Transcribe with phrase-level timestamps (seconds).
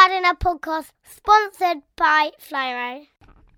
[0.00, 3.06] Gardener podcast sponsored by Flymo.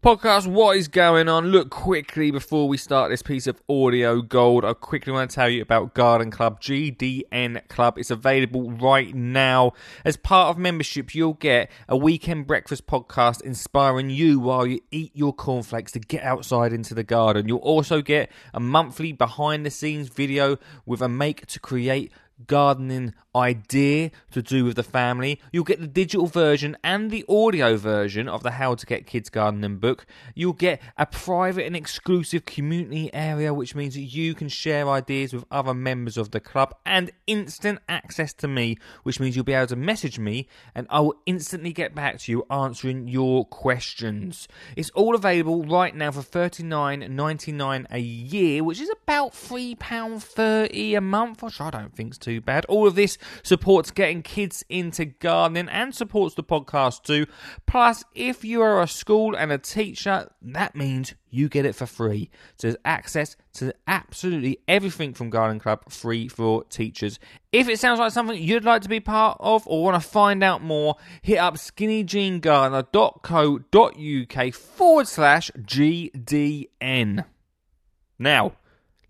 [0.03, 1.53] Podcast, what is going on?
[1.53, 4.65] Look quickly before we start this piece of audio gold.
[4.65, 7.97] I quickly want to tell you about Garden Club, GDN Club.
[7.97, 9.75] It's available right now.
[10.05, 15.13] As part of membership, you'll get a weekend breakfast podcast inspiring you while you eat
[15.15, 17.47] your cornflakes to get outside into the garden.
[17.47, 22.11] You'll also get a monthly behind the scenes video with a make to create
[22.47, 25.41] gardening idea to do with the family.
[25.53, 29.31] You'll get the digital version and the audio version of the How to Get Kids
[29.31, 30.07] Gardening book.
[30.35, 35.33] You'll get a private and exclusive community area, which means that you can share ideas
[35.33, 39.53] with other members of the club, and instant access to me, which means you'll be
[39.53, 44.49] able to message me and I will instantly get back to you answering your questions.
[44.77, 51.43] It's all available right now for $39.99 a year, which is about £3.30 a month,
[51.43, 52.65] which I don't think's too bad.
[52.67, 57.27] All of this supports getting kids into gardening and supports the podcast too.
[57.67, 61.87] Plus, if you are a school and a teacher, that means you get it for
[61.87, 62.31] free.
[62.57, 67.19] So there's access to absolutely everything from Garden Club free for teachers.
[67.51, 70.45] If it sounds like something you'd like to be part of or want to find
[70.45, 77.25] out more, hit up skinnyjeangardener.co.uk forward slash GDN.
[78.19, 78.53] Now,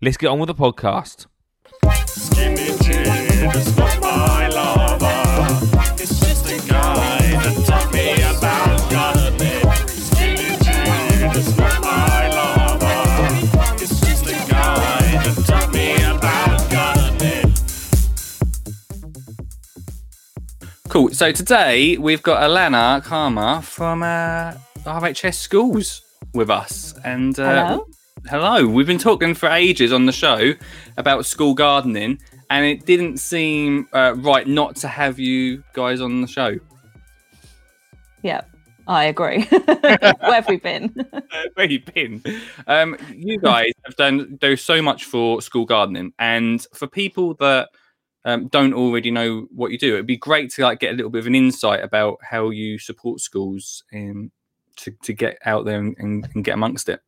[0.01, 1.27] let's get on with the podcast.
[2.07, 2.72] Skinny
[20.93, 21.09] Cool.
[21.09, 24.53] So today we've got Alana Karma from uh,
[24.85, 26.03] RHS Schools
[26.35, 27.87] with us, and uh, Hello.
[28.27, 28.67] hello.
[28.67, 30.53] We've been talking for ages on the show
[30.95, 32.19] about school gardening,
[32.53, 36.59] and it didn't seem uh, right not to have you guys on the show.
[38.21, 38.41] Yeah,
[38.87, 39.43] I agree.
[39.49, 40.93] Where have we been?
[41.55, 42.21] Where you been?
[42.67, 47.69] Um, you guys have done do so much for school gardening, and for people that
[48.23, 51.09] um, don't already know what you do, it'd be great to like get a little
[51.09, 54.31] bit of an insight about how you support schools um,
[54.75, 57.01] to to get out there and, and, and get amongst it.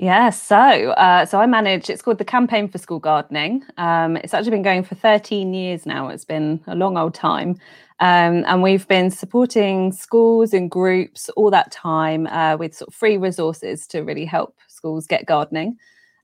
[0.00, 1.90] Yeah, so uh, so I manage.
[1.90, 3.64] It's called the Campaign for School Gardening.
[3.78, 6.06] Um, it's actually been going for 13 years now.
[6.08, 7.56] It's been a long old time,
[7.98, 12.94] um, and we've been supporting schools and groups all that time uh, with sort of
[12.94, 15.76] free resources to really help schools get gardening.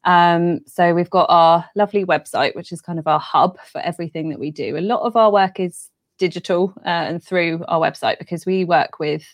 [0.04, 4.28] Um, so we've got our lovely website, which is kind of our hub for everything
[4.28, 4.76] that we do.
[4.76, 9.00] A lot of our work is digital uh, and through our website because we work
[9.00, 9.24] with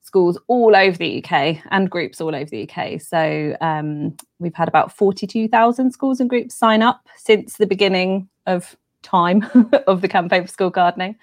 [0.00, 3.00] schools all over the UK and groups all over the UK.
[3.00, 8.76] So um, we've had about 42,000 schools and groups sign up since the beginning of
[9.02, 9.46] time
[9.86, 11.16] of the campaign for school gardening.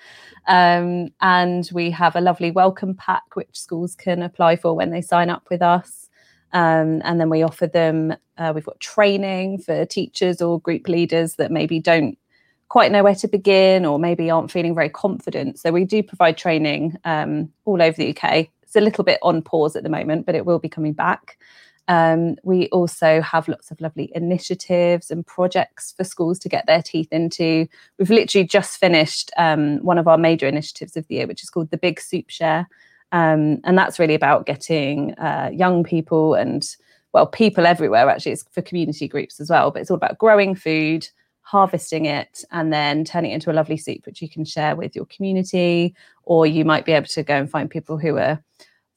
[0.48, 5.02] Um, and we have a lovely welcome pack which schools can apply for when they
[5.02, 6.10] sign up with us.
[6.54, 11.36] Um, and then we offer them, uh, we've got training for teachers or group leaders
[11.36, 12.18] that maybe don't
[12.70, 15.60] quite know where to begin or maybe aren't feeling very confident.
[15.60, 18.48] So we do provide training um, all over the UK.
[18.68, 21.38] It's a little bit on pause at the moment, but it will be coming back.
[21.88, 26.82] Um, we also have lots of lovely initiatives and projects for schools to get their
[26.82, 27.66] teeth into.
[27.98, 31.50] We've literally just finished um, one of our major initiatives of the year, which is
[31.50, 32.68] called the Big Soup Share.
[33.14, 36.68] Um, and that's really about getting uh, young people and,
[37.14, 40.56] well, people everywhere, actually, it's for community groups as well, but it's all about growing
[40.56, 41.08] food,
[41.48, 44.96] harvesting it, and then turning it into a lovely soup, which you can share with
[44.96, 48.44] your community, or you might be able to go and find people who are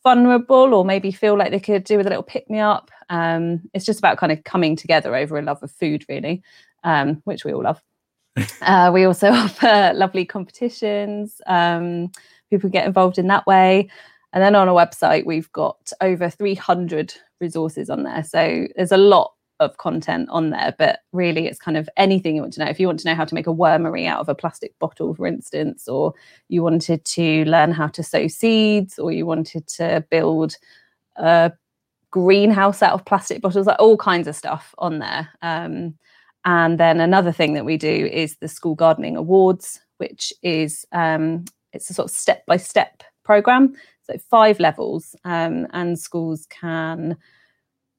[0.02, 2.90] vulnerable or maybe feel like they could do with a little pick me up.
[3.08, 6.42] Um, it's just about kind of coming together over a love of food, really,
[6.82, 7.80] um, which we all love.
[8.62, 11.40] uh, we also offer lovely competitions.
[11.46, 12.10] Um,
[12.50, 13.88] people get involved in that way.
[14.32, 18.24] And then on our website, we've got over 300 resources on there.
[18.24, 22.40] So there's a lot of content on there, but really it's kind of anything you
[22.40, 22.70] want to know.
[22.70, 25.14] If you want to know how to make a wormery out of a plastic bottle,
[25.14, 26.14] for instance, or
[26.48, 30.56] you wanted to learn how to sow seeds, or you wanted to build
[31.16, 31.52] a
[32.10, 35.28] greenhouse out of plastic bottles, like all kinds of stuff on there.
[35.42, 35.94] Um,
[36.44, 41.44] and then another thing that we do is the School Gardening Awards, which is um,
[41.74, 43.74] it's a sort of step by step program.
[44.04, 47.16] So five levels, um, and schools can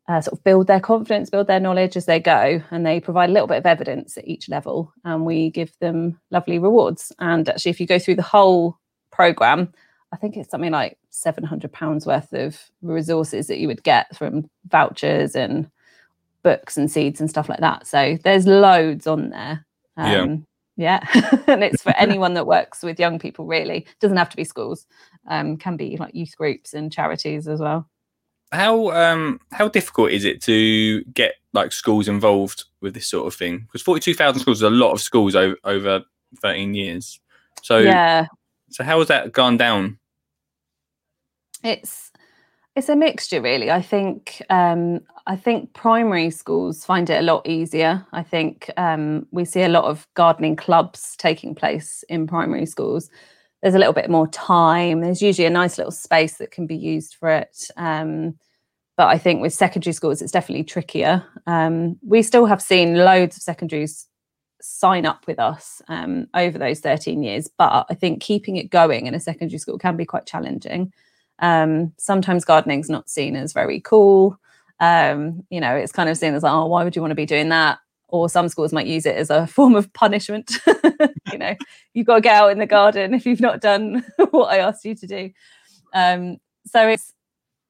[0.07, 3.29] uh, sort of build their confidence, build their knowledge as they go, and they provide
[3.29, 7.11] a little bit of evidence at each level, and we give them lovely rewards.
[7.19, 8.77] And actually, if you go through the whole
[9.11, 9.71] program,
[10.11, 14.15] I think it's something like seven hundred pounds worth of resources that you would get
[14.15, 15.69] from vouchers and
[16.43, 17.85] books and seeds and stuff like that.
[17.85, 19.65] So there's loads on there.
[19.97, 20.35] Um, Yeah.
[20.77, 21.05] Yeah,
[21.47, 23.45] and it's for anyone that works with young people.
[23.45, 24.87] Really, doesn't have to be schools.
[25.27, 27.87] Um, can be like youth groups and charities as well.
[28.51, 33.33] How um how difficult is it to get like schools involved with this sort of
[33.33, 33.59] thing?
[33.59, 36.03] Because forty two thousand schools is a lot of schools over over
[36.41, 37.19] thirteen years.
[37.61, 38.25] So yeah,
[38.69, 39.99] so how has that gone down?
[41.63, 42.11] it's
[42.75, 47.47] it's a mixture really i think um i think primary schools find it a lot
[47.47, 52.65] easier i think um we see a lot of gardening clubs taking place in primary
[52.65, 53.09] schools
[53.61, 56.75] there's a little bit more time there's usually a nice little space that can be
[56.75, 58.35] used for it um
[58.97, 63.37] but i think with secondary schools it's definitely trickier um we still have seen loads
[63.37, 64.07] of secondaries
[64.63, 69.07] sign up with us um, over those 13 years but i think keeping it going
[69.07, 70.93] in a secondary school can be quite challenging
[71.41, 74.39] um, sometimes gardening's not seen as very cool.
[74.79, 77.25] Um, you know, it's kind of seen as, oh, why would you want to be
[77.25, 77.79] doing that?
[78.11, 80.51] Or some schools might use it as a form of punishment.
[81.31, 81.55] you know,
[81.93, 84.85] you've got to get out in the garden if you've not done what I asked
[84.85, 85.31] you to do.
[85.93, 87.13] Um, so it's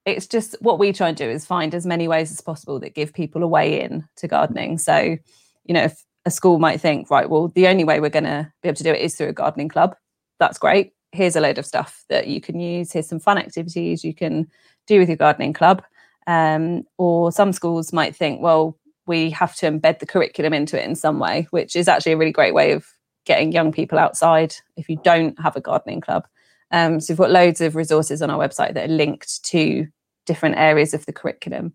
[0.04, 2.94] it's just what we try and do is find as many ways as possible that
[2.94, 4.76] give people a way in to gardening.
[4.76, 5.16] So,
[5.64, 8.52] you know, if a school might think, right, well, the only way we're going to
[8.62, 9.94] be able to do it is through a gardening club.
[10.40, 12.90] That's great here's a load of stuff that you can use.
[12.90, 14.50] Here's some fun activities you can
[14.86, 15.82] do with your gardening club.
[16.26, 20.88] Um, or some schools might think, well, we have to embed the curriculum into it
[20.88, 22.86] in some way, which is actually a really great way of
[23.24, 26.26] getting young people outside if you don't have a gardening club.
[26.70, 29.86] Um, so we've got loads of resources on our website that are linked to
[30.26, 31.74] different areas of the curriculum.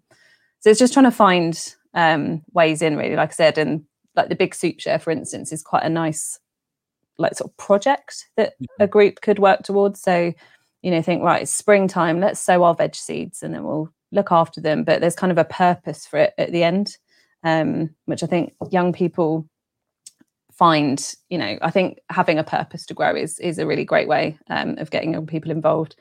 [0.60, 1.62] So it's just trying to find
[1.94, 3.84] um, ways in, really, like I said, and
[4.16, 6.40] like the big soup share, for instance, is quite a nice
[7.18, 8.92] like sort of project that a Mm-hmm.
[8.92, 10.02] group could work towards.
[10.02, 10.34] So,
[10.82, 14.32] you know, think right, it's springtime, let's sow our veg seeds and then we'll look
[14.32, 14.84] after them.
[14.84, 16.98] But there's kind of a purpose for it at the end,
[17.48, 19.48] um, which I think young people
[20.52, 21.14] find.
[21.30, 24.38] You know, I think having a purpose to grow is is a really great way
[24.50, 25.96] um, of getting young people involved.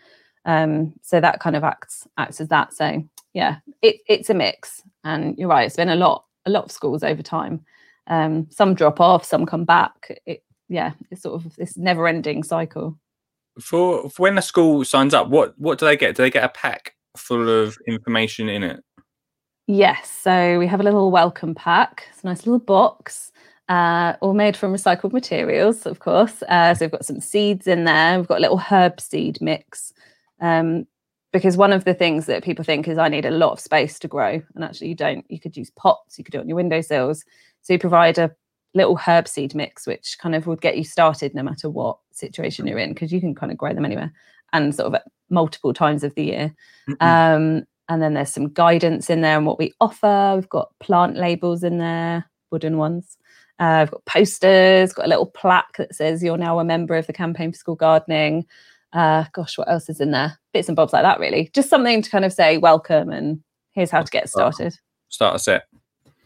[0.44, 2.72] Um, so that kind of acts acts as that.
[2.74, 3.02] So
[3.32, 5.66] yeah, it, it's a mix, and you're right.
[5.66, 7.64] It's been a lot a lot of schools over time.
[8.08, 10.20] Um, some drop off, some come back.
[10.26, 12.98] It, yeah, it's sort of this never ending cycle.
[13.60, 16.16] For, for when a school signs up, what what do they get?
[16.16, 18.82] Do they get a pack full of information in it?
[19.66, 22.06] Yes, so we have a little welcome pack.
[22.12, 23.32] It's a nice little box,
[23.68, 26.40] uh, all made from recycled materials, of course.
[26.48, 28.16] Uh, so we've got some seeds in there.
[28.16, 29.92] We've got a little herb seed mix.
[30.40, 30.86] Um,
[31.32, 33.98] because one of the things that people think is I need a lot of space
[33.98, 35.24] to grow, and actually you don't.
[35.28, 36.16] You could use pots.
[36.16, 37.24] You could do it on your windowsills.
[37.62, 38.30] So you provide a
[38.72, 42.68] little herb seed mix, which kind of would get you started no matter what situation
[42.68, 44.12] you're in, because you can kind of grow them anywhere
[44.52, 46.54] and sort of at multiple times of the year.
[47.00, 50.32] Um, and then there's some guidance in there on what we offer.
[50.34, 53.16] We've got plant labels in there, wooden ones.
[53.58, 57.06] Uh, we've got posters, got a little plaque that says you're now a member of
[57.06, 58.46] the campaign for school gardening.
[58.92, 60.38] Uh, gosh, what else is in there?
[60.52, 61.50] Bits and bobs like that, really.
[61.54, 63.40] Just something to kind of say welcome and
[63.72, 64.76] here's how to get started.
[65.08, 65.64] Start a set.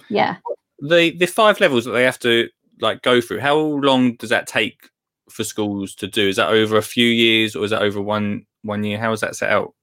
[0.08, 0.36] Yeah.
[0.80, 2.48] The the five levels that they have to
[2.80, 3.40] like go through.
[3.40, 4.88] How long does that take
[5.28, 6.28] for schools to do?
[6.28, 8.98] Is that over a few years or is that over one one year?
[8.98, 9.74] How is that set out?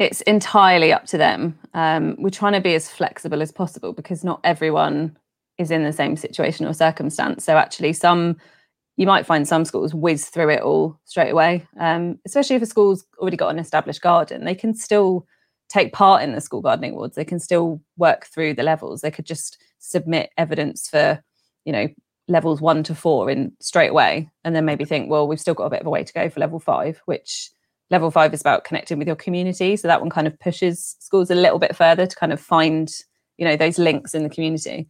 [0.00, 1.58] It's entirely up to them.
[1.74, 5.16] Um, we're trying to be as flexible as possible because not everyone
[5.58, 7.44] is in the same situation or circumstance.
[7.44, 8.38] So actually, some
[8.96, 11.66] you might find some schools whiz through it all straight away.
[11.78, 15.26] Um, especially if a school's already got an established garden, they can still
[15.68, 17.14] take part in the school gardening awards.
[17.14, 19.02] They can still work through the levels.
[19.02, 21.22] They could just submit evidence for,
[21.64, 21.88] you know,
[22.26, 25.64] levels one to four in straight away, and then maybe think, well, we've still got
[25.64, 27.50] a bit of a way to go for level five, which
[27.90, 29.76] level five is about connecting with your community.
[29.76, 32.90] So that one kind of pushes schools a little bit further to kind of find
[33.36, 34.88] you know those links in the community.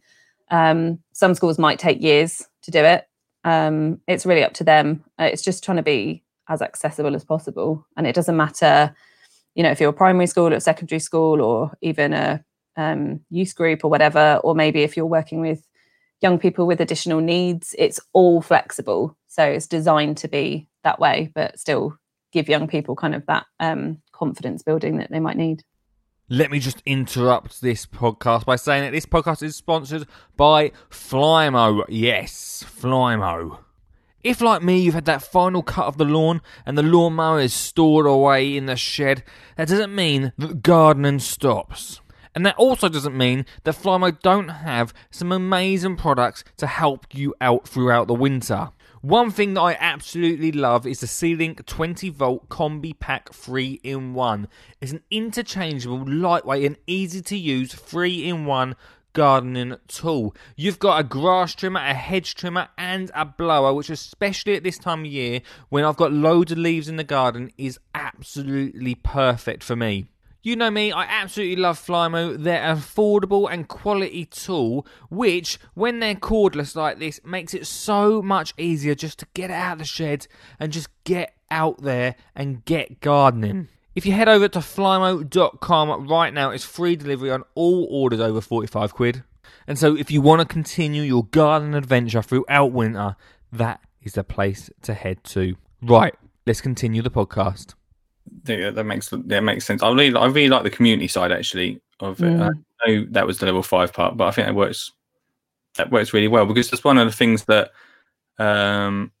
[0.49, 3.07] Um, some schools might take years to do it.
[3.43, 5.03] Um, it's really up to them.
[5.19, 7.87] Uh, it's just trying to be as accessible as possible.
[7.95, 8.93] And it doesn't matter
[9.55, 12.43] you know if you're a primary school or a secondary school or even a
[12.77, 15.67] um, youth group or whatever or maybe if you're working with
[16.21, 19.17] young people with additional needs it's all flexible.
[19.27, 21.97] So it's designed to be that way but still
[22.31, 25.63] give young people kind of that um, confidence building that they might need.
[26.29, 30.07] Let me just interrupt this podcast by saying that this podcast is sponsored
[30.37, 31.83] by Flymo.
[31.89, 33.59] Yes, Flymo.
[34.23, 37.53] If, like me, you've had that final cut of the lawn and the lawnmower is
[37.53, 39.23] stored away in the shed,
[39.57, 41.99] that doesn't mean that gardening stops.
[42.33, 47.35] And that also doesn't mean that Flymo don't have some amazing products to help you
[47.41, 48.69] out throughout the winter.
[49.01, 54.13] One thing that I absolutely love is the C-Link 20 volt combi pack 3 in
[54.13, 54.47] 1.
[54.79, 58.75] It's an interchangeable, lightweight and easy to use 3 in 1
[59.13, 60.35] gardening tool.
[60.55, 64.77] You've got a grass trimmer, a hedge trimmer, and a blower, which, especially at this
[64.77, 69.63] time of year when I've got loads of leaves in the garden, is absolutely perfect
[69.63, 70.10] for me.
[70.43, 72.35] You know me, I absolutely love Flymo.
[72.35, 78.23] They're an affordable and quality tool, which, when they're cordless like this, makes it so
[78.23, 80.25] much easier just to get out of the shed
[80.59, 83.51] and just get out there and get gardening.
[83.51, 83.61] Hmm.
[83.93, 88.41] If you head over to flymo.com right now, it's free delivery on all orders over
[88.41, 89.23] 45 quid.
[89.67, 93.15] And so, if you want to continue your garden adventure throughout winter,
[93.51, 95.55] that is the place to head to.
[95.83, 96.15] Right,
[96.47, 97.75] let's continue the podcast.
[98.45, 99.83] Yeah, that makes that makes sense.
[99.83, 102.25] I really, I really like the community side actually of it.
[102.25, 102.53] Mm.
[102.83, 104.91] I know that was the level five part, but I think that works.
[105.77, 107.71] That works really well because that's one of the things that,
[108.39, 109.11] um,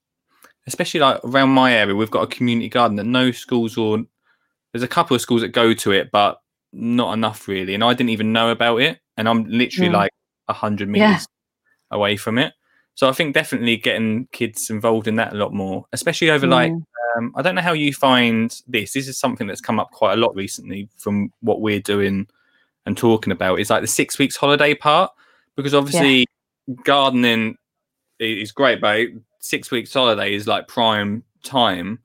[0.67, 3.99] especially like around my area, we've got a community garden that no schools or
[4.73, 6.41] there's a couple of schools that go to it, but
[6.73, 7.73] not enough really.
[7.73, 9.93] And I didn't even know about it, and I'm literally Mm.
[9.93, 10.11] like
[10.49, 11.09] a hundred Yeah.
[11.11, 11.27] meters
[11.91, 12.53] away from it.
[12.95, 16.71] So I think definitely getting kids involved in that a lot more, especially over like
[16.73, 16.83] Mm.
[17.17, 18.93] Um, I don't know how you find this.
[18.93, 22.27] This is something that's come up quite a lot recently from what we're doing
[22.85, 23.59] and talking about.
[23.59, 25.11] Is like the six weeks holiday part
[25.55, 26.27] because obviously
[26.83, 27.55] gardening
[28.19, 29.07] is great, but
[29.39, 31.99] six weeks holiday is like prime time.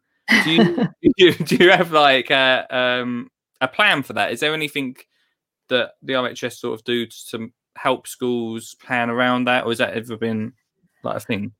[0.45, 4.33] Do you do you, do you have like a um, a plan for that?
[4.33, 4.97] Is there anything
[5.69, 9.95] that the RHS sort of do to help schools plan around that, or has that
[9.95, 10.53] ever been
[11.03, 11.53] like a thing?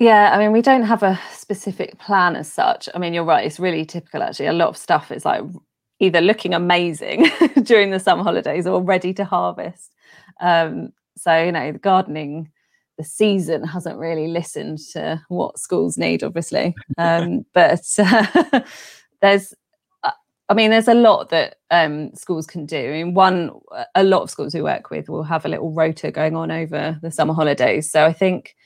[0.00, 2.88] Yeah, I mean, we don't have a specific plan as such.
[2.94, 4.46] I mean, you're right, it's really typical actually.
[4.46, 5.42] A lot of stuff is like
[5.98, 7.30] either looking amazing
[7.62, 9.92] during the summer holidays or ready to harvest.
[10.40, 12.50] Um, so, you know, the gardening,
[12.96, 16.74] the season hasn't really listened to what schools need, obviously.
[16.96, 18.60] Um, but uh,
[19.20, 19.52] there's,
[20.48, 22.78] I mean, there's a lot that um, schools can do.
[22.78, 23.50] I mean, one,
[23.94, 26.98] a lot of schools we work with will have a little rota going on over
[27.02, 27.90] the summer holidays.
[27.90, 28.56] So I think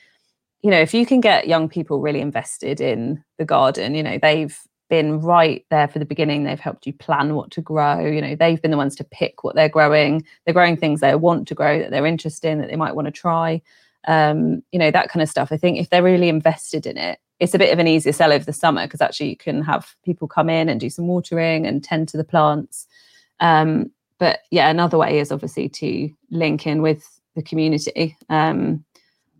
[0.65, 4.17] you know, if you can get young people really invested in the garden, you know,
[4.19, 6.43] they've been right there for the beginning.
[6.43, 8.03] They've helped you plan what to grow.
[8.03, 10.25] You know, they've been the ones to pick what they're growing.
[10.43, 13.05] They're growing things they want to grow, that they're interested in, that they might want
[13.05, 13.61] to try.
[14.07, 15.51] Um, you know, that kind of stuff.
[15.51, 18.33] I think if they're really invested in it, it's a bit of an easier sell
[18.33, 21.67] over the summer because actually you can have people come in and do some watering
[21.67, 22.87] and tend to the plants.
[23.39, 28.17] Um, but yeah, another way is obviously to link in with the community.
[28.29, 28.83] Um,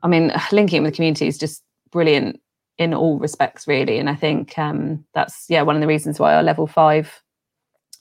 [0.06, 2.40] I mean, linking with the community is just brilliant
[2.78, 3.98] in all respects, really.
[3.98, 7.22] And I think um, that's yeah one of the reasons why our level five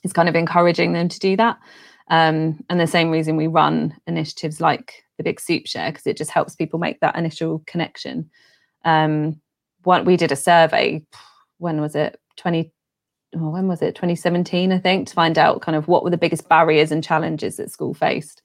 [0.03, 1.57] is kind of encouraging them to do that.
[2.11, 6.15] Um, and the same reason we run initiatives like the Big Soup Share because it
[6.15, 8.29] just helps people make that initial connection.
[8.83, 9.41] Um,
[9.83, 11.03] what we did a survey,
[11.57, 12.19] when was it?
[12.37, 12.71] Twenty.
[13.35, 13.95] Oh, when was it?
[13.95, 17.57] 2017, I think, to find out kind of what were the biggest barriers and challenges
[17.57, 18.41] that school faced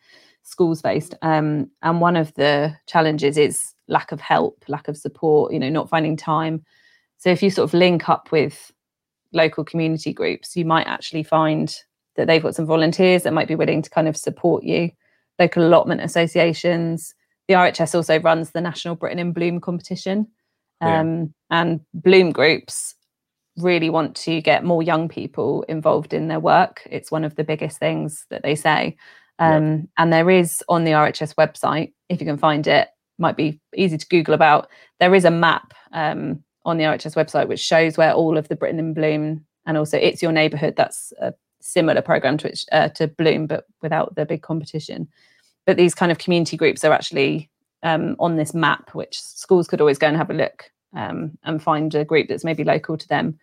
[0.51, 1.15] schools faced.
[1.23, 5.69] Um, and one of the challenges is lack of help, lack of support, you know,
[5.69, 6.65] not finding time.
[7.19, 8.73] So if you sort of link up with
[9.33, 11.75] local community groups, you might actually find
[12.17, 14.91] that they've got some volunteers that might be willing to kind of support you.
[15.39, 17.15] Local allotment associations.
[17.47, 20.27] The RHS also runs the National Britain in Bloom competition.
[20.83, 21.01] Yeah.
[21.01, 22.95] Um, and Bloom groups
[23.57, 26.87] really want to get more young people involved in their work.
[26.91, 28.97] It's one of the biggest things that they say.
[29.41, 33.61] Um, And there is on the RHS website, if you can find it, might be
[33.75, 34.69] easy to Google about.
[34.99, 38.57] There is a map um, on the RHS website which shows where all of the
[38.57, 40.75] Britain in Bloom and also It's Your Neighbourhood.
[40.77, 45.09] That's a similar program to which, uh, to Bloom, but without the big competition.
[45.67, 47.51] But these kind of community groups are actually
[47.83, 51.63] um, on this map, which schools could always go and have a look um, and
[51.63, 53.39] find a group that's maybe local to them,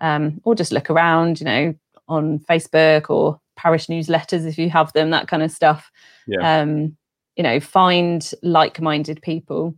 [0.00, 1.74] um, or just look around, you know,
[2.08, 5.90] on Facebook or parish newsletters if you have them, that kind of stuff.
[6.26, 6.60] Yeah.
[6.60, 6.96] Um,
[7.36, 9.74] you know, find like-minded people.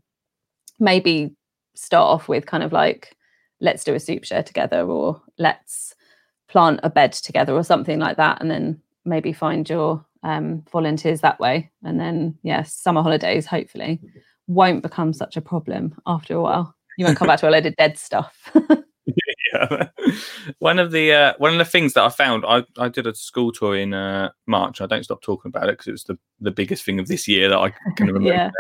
[0.80, 1.34] Maybe
[1.74, 3.14] start off with kind of like,
[3.60, 5.94] let's do a soup share together, or let's
[6.48, 11.20] plant a bed together, or something like that, and then maybe find your um, volunteers
[11.20, 11.70] that way.
[11.84, 14.00] And then, yes, summer holidays hopefully
[14.46, 16.74] won't become such a problem after a while.
[16.96, 18.50] You won't come back to a load of dead stuff.
[20.58, 23.14] one of the uh, one of the things that I found, I, I did a
[23.14, 24.80] school tour in uh, March.
[24.80, 27.26] I don't stop talking about it because it was the, the biggest thing of this
[27.28, 28.50] year that I can remember Yeah.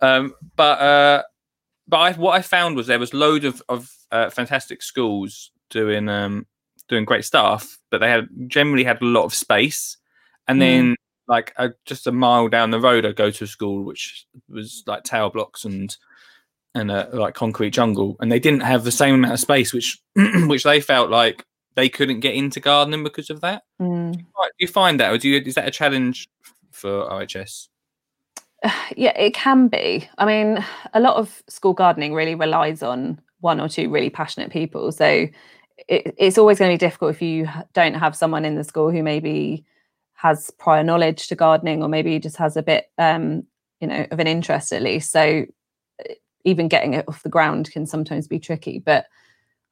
[0.00, 0.16] now.
[0.16, 1.22] Um, but uh,
[1.88, 6.08] but I, what I found was there was load of of uh, fantastic schools doing
[6.08, 6.46] um,
[6.88, 9.96] doing great stuff, but they had generally had a lot of space,
[10.48, 10.60] and Mm.
[10.60, 14.26] then like uh, just a mile down the road, I go to a school which
[14.48, 15.96] was like tower blocks and
[16.74, 19.98] and uh, like concrete jungle, and they didn't have the same amount of space, which
[20.46, 23.62] which they felt like they couldn't get into gardening because of that.
[23.80, 24.14] Mm.
[24.14, 26.28] Right, do you find that, or do you is that a challenge
[26.70, 27.68] for RHS?
[28.96, 30.08] yeah, it can be.
[30.18, 34.50] I mean, a lot of school gardening really relies on one or two really passionate
[34.50, 34.90] people.
[34.90, 35.28] So
[35.88, 38.90] it, it's always going to be difficult if you don't have someone in the school
[38.90, 39.64] who maybe
[40.14, 43.44] has prior knowledge to gardening or maybe just has a bit, um,
[43.80, 45.10] you know, of an interest at least.
[45.10, 45.44] So
[46.44, 48.78] even getting it off the ground can sometimes be tricky.
[48.78, 49.06] But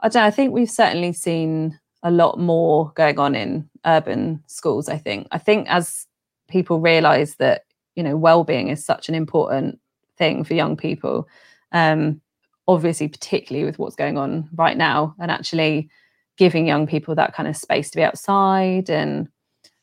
[0.00, 4.88] I don't I think we've certainly seen a lot more going on in urban schools,
[4.88, 5.28] I think.
[5.30, 6.06] I think as
[6.48, 7.64] people realize that,
[7.94, 9.78] you know, well-being is such an important
[10.18, 11.28] thing for young people.
[11.70, 12.20] Um,
[12.66, 15.88] obviously, particularly with what's going on right now, and actually
[16.36, 19.28] giving young people that kind of space to be outside and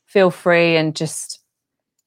[0.05, 1.39] feel free and just,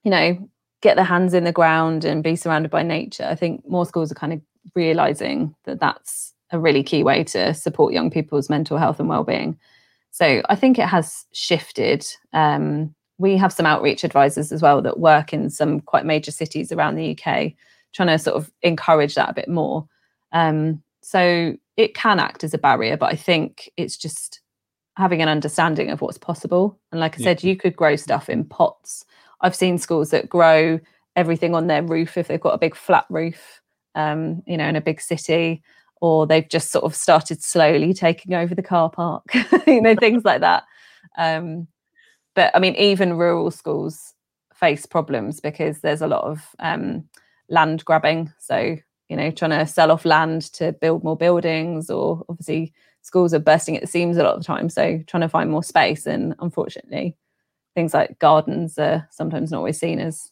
[0.03, 0.49] you know,
[0.81, 3.25] get their hands in the ground and be surrounded by nature.
[3.25, 4.41] I think more schools are kind of
[4.75, 9.59] realizing that that's a really key way to support young people's mental health and well-being.
[10.11, 12.07] So I think it has shifted.
[12.33, 16.71] Um, we have some outreach advisors as well that work in some quite major cities
[16.73, 17.53] around the UK,
[17.95, 19.87] trying to sort of encourage that a bit more.
[20.33, 24.41] Um, so it can act as a barrier, but I think it's just
[24.99, 26.79] having an understanding of what's possible.
[26.91, 27.25] And like I Yeah.
[27.25, 29.05] said, you could grow stuff in pots.
[29.41, 30.79] I've seen schools that grow
[31.17, 33.62] everything on their roof if they've got a big flat roof,
[33.95, 35.63] um, you know, in a big city,
[36.01, 39.25] or they've just sort of started slowly taking over the car park,
[39.67, 40.65] you know, things like that.
[41.17, 41.69] Um,
[42.35, 44.15] but I mean, even rural schools
[44.55, 47.09] face problems because there's a lot of um,
[47.49, 48.33] land grabbing.
[48.39, 48.77] So,
[49.09, 52.73] you know, trying to sell off land to build more buildings, or obviously
[53.03, 54.69] schools are bursting at the seams a lot of the time.
[54.69, 56.07] So, trying to find more space.
[56.07, 57.17] And unfortunately,
[57.75, 60.31] things like gardens are sometimes not always seen as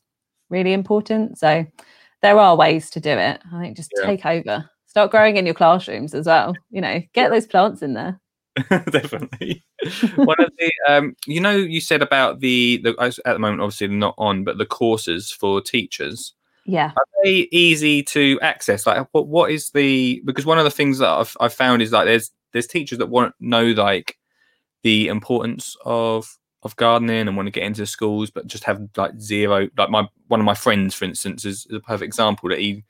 [0.48, 1.38] really important.
[1.38, 1.66] So,
[2.22, 3.40] there are ways to do it.
[3.52, 4.06] I think just Yeah.
[4.06, 6.54] take over, start growing in your classrooms as well.
[6.70, 8.20] You know, get those plants in there.
[8.90, 9.62] definitely.
[10.16, 13.88] One of the, um, you know, you said about the, the at the moment, obviously
[13.88, 16.34] not on, but the courses for teachers
[16.66, 16.90] Yeah.
[16.96, 18.86] are they easy to access?
[18.86, 20.20] Like, what what is the?
[20.24, 23.06] Because one of the things that I've I've found is like there's there's teachers that
[23.08, 24.18] want to know like
[24.82, 29.18] the importance of of gardening and want to get into schools, but just have like
[29.20, 29.68] zero.
[29.76, 32.84] Like my one of my friends, for instance, is, a perfect example that he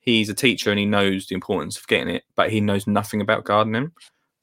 [0.00, 3.20] he's a teacher and he knows the importance of getting it, but he knows nothing
[3.20, 3.92] about gardening.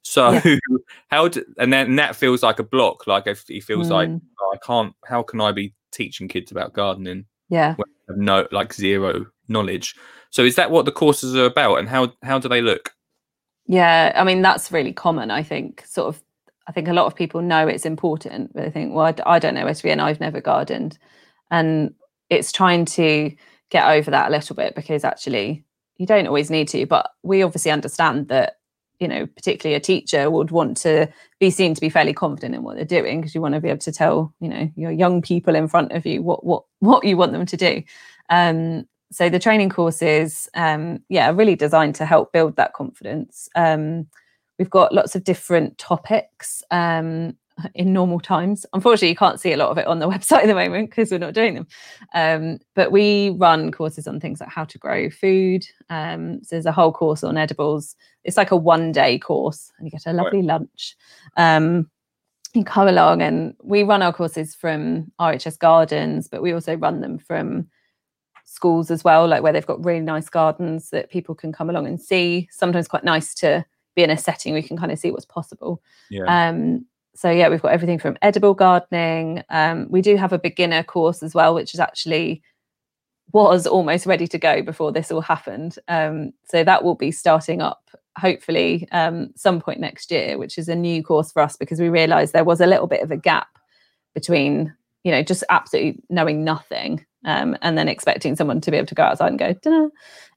[0.03, 0.39] So
[1.09, 3.07] how do, and then and that feels like a block.
[3.07, 4.93] Like if he feels like Mm, oh, I can't.
[5.05, 7.25] How can I be teaching kids about gardening?
[7.49, 7.75] yeah.
[8.07, 9.95] have no like zero knowledge.
[10.29, 12.91] So is that what the courses are about, and how how do they look?
[13.67, 15.31] Yeah, I mean that's really common.
[15.31, 16.21] I think sort of.
[16.67, 19.53] I think a lot of people know it's important, but they think, well, I, don't
[19.53, 20.97] know where to I've never gardened,
[21.51, 21.93] and
[22.29, 23.31] it's trying to
[23.69, 25.63] get over that a little bit because actually
[25.97, 26.85] you don't always need to.
[26.85, 28.57] But we obviously understand that
[28.99, 31.07] you know, particularly a teacher would want to
[31.39, 33.67] be seen to be fairly confident in what they're doing because you want to be
[33.67, 37.03] able to tell you know your young people in front of you what what what
[37.03, 37.83] you want them to do.
[38.29, 43.47] Um, so the training courses um yeah are really designed to help build that confidence
[43.55, 44.07] um
[44.57, 47.35] we've got lots of different topics um
[47.73, 48.65] in normal times.
[48.73, 51.09] Unfortunately you can't see a lot of it on the website at the moment because
[51.09, 51.67] we're not doing them.
[52.13, 55.65] Um but we run courses on things like how to grow food.
[55.89, 57.95] Um so there's a whole course on edibles.
[58.23, 60.95] It's like a one day course and you get a lovely lunch.
[61.37, 61.89] Um
[62.53, 67.01] you come along and we run our courses from RHS Gardens, but we also run
[67.01, 67.67] them from
[68.45, 71.85] schools as well, like where they've got really nice gardens that people can come along
[71.85, 72.47] and see.
[72.51, 73.65] Sometimes quite nice to
[73.95, 75.81] be in a setting we can kind of see what's possible.
[76.09, 76.49] Yeah.
[76.49, 79.43] Um, so yeah, we've got everything from edible gardening.
[79.49, 82.43] Um, we do have a beginner course as well, which is actually
[83.31, 85.79] was almost ready to go before this all happened.
[85.87, 90.69] Um, so that will be starting up hopefully um, some point next year, which is
[90.69, 93.17] a new course for us because we realised there was a little bit of a
[93.17, 93.47] gap
[94.13, 98.87] between you know just absolutely knowing nothing um, and then expecting someone to be able
[98.87, 99.89] to go outside and go dinner.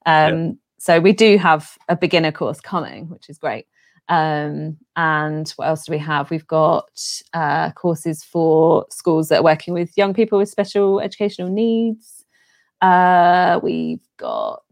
[0.06, 3.66] Um, So we do have a beginner course coming, which is great.
[4.08, 6.30] Um, and what else do we have?
[6.30, 6.88] We've got
[7.34, 12.24] uh, courses for schools that are working with young people with special educational needs.
[12.80, 14.64] Uh, we've got,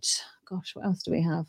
[0.49, 1.47] gosh, what else do we have?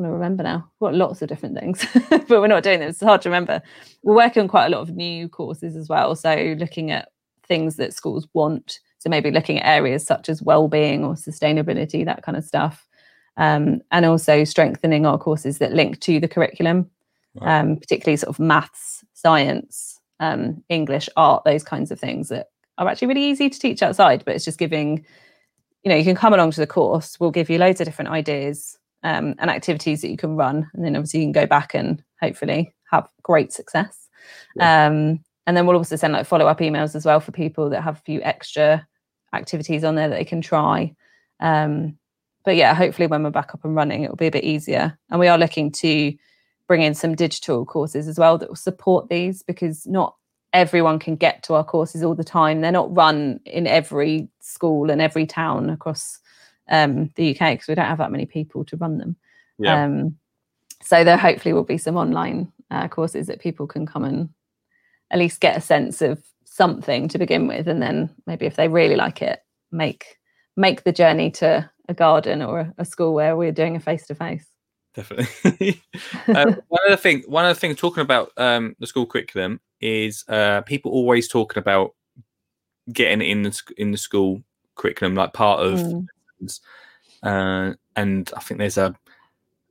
[0.00, 0.70] trying to remember now.
[0.78, 2.96] We've got lots of different things, but we're not doing this.
[2.96, 3.60] It's hard to remember.
[4.02, 6.14] We're working on quite a lot of new courses as well.
[6.14, 7.10] So looking at
[7.46, 8.80] things that schools want.
[8.98, 12.86] So maybe looking at areas such as well-being or sustainability, that kind of stuff.
[13.36, 16.90] Um, and also strengthening our courses that link to the curriculum,
[17.40, 17.60] Right.
[17.60, 22.88] um, particularly sort of maths, science, um, English, art, those kinds of things that are
[22.88, 24.24] actually really easy to teach outside.
[24.24, 25.06] But it's just giving,
[25.84, 27.18] you know, you can come along to the course.
[27.20, 30.84] We'll give you loads of different ideas um, and activities that you can run, and
[30.84, 34.08] then obviously you can go back and hopefully have great success.
[34.58, 37.82] Um, and then we'll also send like follow up emails as well for people that
[37.82, 38.86] have a few extra
[39.32, 40.94] activities on there that they can try.
[41.38, 41.96] Um,
[42.44, 44.98] but yeah, hopefully when we're back up and running, it will be a bit easier.
[45.10, 46.14] And we are looking to
[46.66, 50.14] bring in some digital courses as well that will support these because not
[50.52, 52.60] everyone can get to our courses all the time.
[52.60, 56.18] They're not run in every school and every town across
[56.70, 59.16] um, the UK because we don't have that many people to run them.
[59.58, 59.84] Yeah.
[59.84, 60.16] Um,
[60.82, 64.30] so there hopefully will be some online uh, courses that people can come and
[65.10, 68.68] at least get a sense of something to begin with, and then maybe if they
[68.68, 70.18] really like it, make
[70.56, 74.14] make the journey to a garden or a, school where we're doing a face to
[74.14, 74.46] face.
[74.94, 75.82] definitely.
[76.28, 79.60] uh, one of the thing, one of the things talking about um, the school curriculum
[79.80, 81.94] is uh, people always talking about
[82.92, 84.42] getting in the in the school
[84.76, 85.80] curriculum, like part of,
[86.42, 86.60] Mm.
[87.22, 88.94] uh, and I think there's a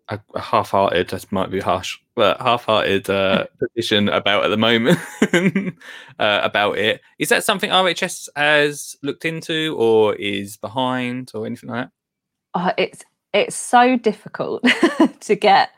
[0.10, 4.98] a, a half-hearted, that might be harsh, but half-hearted uh, position about at the moment
[6.20, 7.02] uh, about it.
[7.20, 11.92] Is that something RHS has looked into, or is behind, or anything like that?
[12.54, 14.64] Uh, it's it's so difficult
[15.20, 15.70] to get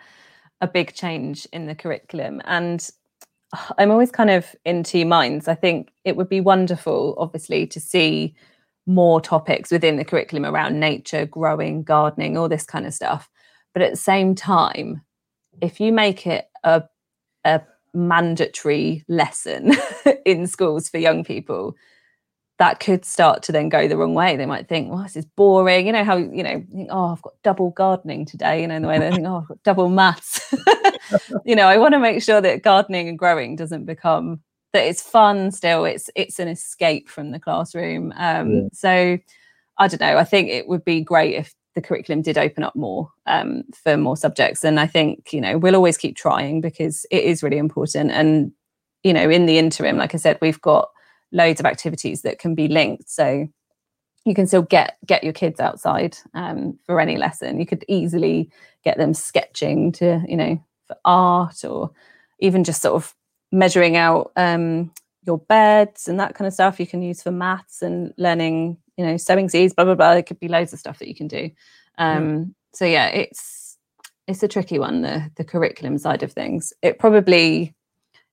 [0.61, 2.41] a big change in the curriculum.
[2.45, 2.87] And
[3.53, 5.47] uh, i'm always kind of in two minds.
[5.47, 8.35] I think it would be wonderful obviously to see
[8.87, 13.29] more topics within the curriculum around nature growing gardening all this kind of stuff.
[13.73, 15.01] But at the same time
[15.61, 16.83] if you make it a,
[17.43, 17.61] a
[17.93, 19.73] mandatory lesson
[20.25, 21.75] in schools for young people
[22.61, 24.37] that could start to then go the wrong way.
[24.37, 25.87] They might think, well, this is boring.
[25.87, 28.83] You know how, you know, think, oh, I've got double gardening today, you know, in
[28.83, 30.53] the way they think, oh, I've got double maths.
[31.43, 34.41] you know, I want to make sure that gardening and growing doesn't become
[34.73, 35.85] that it's fun still.
[35.85, 38.13] It's it's an escape from the classroom.
[38.15, 39.17] Um, so
[39.79, 40.19] I don't know.
[40.19, 43.97] I think it would be great if the curriculum did open up more um, for
[43.97, 44.63] more subjects.
[44.63, 48.11] And I think, you know, we'll always keep trying because it is really important.
[48.11, 48.51] And,
[49.01, 50.89] you know, in the interim, like I said, we've got
[51.31, 53.09] loads of activities that can be linked.
[53.09, 53.47] So
[54.25, 57.59] you can still get get your kids outside um, for any lesson.
[57.59, 58.49] You could easily
[58.83, 61.91] get them sketching to you know for art or
[62.39, 63.15] even just sort of
[63.51, 64.91] measuring out um,
[65.25, 69.05] your beds and that kind of stuff you can use for maths and learning you
[69.05, 70.13] know sowing seeds blah blah blah.
[70.13, 71.49] There could be loads of stuff that you can do.
[71.97, 73.77] Um, so yeah it's
[74.27, 76.73] it's a tricky one the the curriculum side of things.
[76.81, 77.75] It probably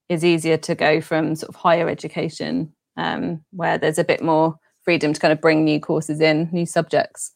[0.08, 4.56] is easier to go from sort of higher education um, where there's a bit more
[4.82, 7.32] freedom to kind of bring new courses in, new subjects.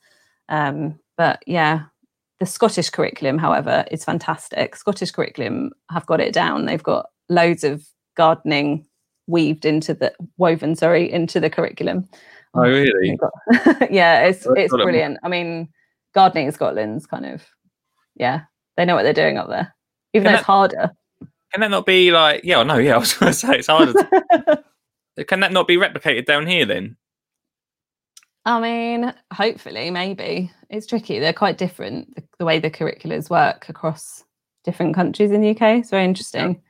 [0.48, 1.84] Um, but yeah,
[2.40, 4.76] the Scottish curriculum, however, is fantastic.
[4.76, 6.66] Scottish curriculum have got it down.
[6.66, 8.86] They've got loads of gardening
[9.28, 12.08] weaved into the woven, sorry, into the curriculum.
[12.54, 13.16] Oh, really?
[13.90, 15.18] Yeah, it's That's it's brilliant.
[15.22, 15.68] I mean,
[16.14, 17.46] gardening in Scotland's kind of
[18.16, 18.42] yeah,
[18.76, 19.74] they know what they're doing up there,
[20.12, 20.90] even Can though it's harder.
[21.52, 22.42] Can that not be like?
[22.44, 22.94] Yeah, no, yeah.
[22.94, 23.92] I was going to say it's harder.
[23.92, 24.64] to-
[25.26, 26.96] Can that not be replicated down here then?
[28.44, 30.50] I mean, hopefully, maybe.
[30.68, 31.18] It's tricky.
[31.18, 34.24] They're quite different, the, the way the curriculums work across
[34.64, 35.78] different countries in the UK.
[35.78, 36.60] It's very interesting.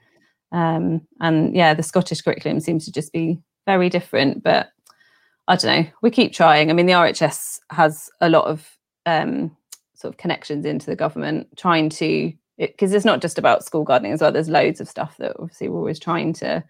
[0.50, 4.42] Um, and yeah, the Scottish curriculum seems to just be very different.
[4.42, 4.68] But
[5.48, 5.90] I don't know.
[6.02, 6.68] We keep trying.
[6.68, 8.68] I mean, the RHS has a lot of
[9.07, 9.57] um,
[9.94, 14.12] sort of connections into the government, trying to, because it's not just about school gardening
[14.12, 14.33] as well.
[14.33, 16.62] There's loads of stuff that obviously we're always trying to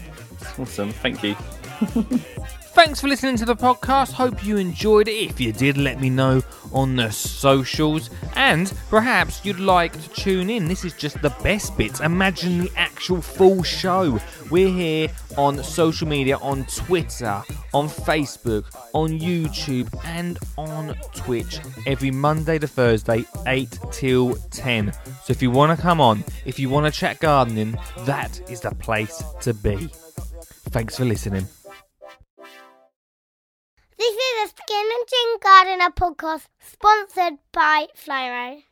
[0.59, 0.93] Awesome.
[0.93, 1.35] Thank you.
[1.79, 4.13] Thanks for listening to the podcast.
[4.13, 5.13] Hope you enjoyed it.
[5.13, 8.11] If you did, let me know on the socials.
[8.35, 10.67] And perhaps you'd like to tune in.
[10.67, 12.01] This is just the best bits.
[12.01, 14.21] Imagine the actual full show.
[14.51, 17.43] We're here on social media on Twitter,
[17.75, 24.93] on Facebook, on YouTube, and on Twitch every Monday to Thursday, 8 till 10.
[24.93, 28.61] So if you want to come on, if you want to chat gardening, that is
[28.61, 29.89] the place to be.
[30.71, 31.47] Thanks for listening.
[33.99, 38.63] This is a Skin and Chin Gardener podcast sponsored by Flymo.